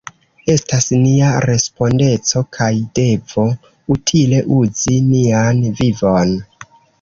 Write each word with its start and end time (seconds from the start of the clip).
Estas 0.51 0.85
nia 1.01 1.27
respondeco 1.43 2.43
kaj 2.57 2.69
devo 3.01 3.45
utile 3.97 4.41
uzi 4.57 4.97
nian 5.11 5.63
vivon. 5.83 6.35